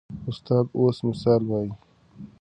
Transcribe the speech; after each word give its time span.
استاد 0.29 0.65
اوس 0.77 0.97
مثال 1.09 1.41
وایي. 1.49 1.71